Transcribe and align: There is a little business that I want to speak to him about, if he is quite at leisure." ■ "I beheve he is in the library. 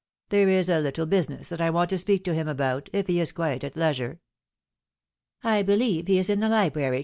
There 0.29 0.49
is 0.49 0.67
a 0.67 0.79
little 0.79 1.05
business 1.05 1.47
that 1.49 1.61
I 1.61 1.69
want 1.69 1.91
to 1.91 1.97
speak 1.99 2.23
to 2.23 2.33
him 2.33 2.47
about, 2.47 2.89
if 2.91 3.05
he 3.05 3.19
is 3.19 3.31
quite 3.31 3.63
at 3.63 3.75
leisure." 3.77 4.19
■ 5.45 5.47
"I 5.47 5.61
beheve 5.61 6.07
he 6.07 6.17
is 6.17 6.27
in 6.27 6.39
the 6.39 6.49
library. 6.49 6.99